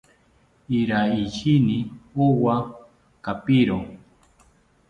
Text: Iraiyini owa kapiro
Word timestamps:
Iraiyini 0.79 1.77
owa 2.25 2.55
kapiro 3.25 3.77